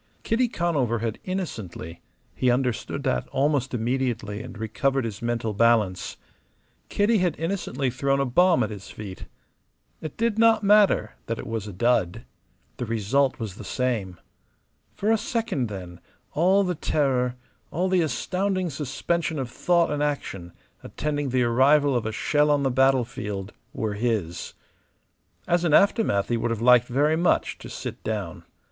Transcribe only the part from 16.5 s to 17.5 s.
the terror,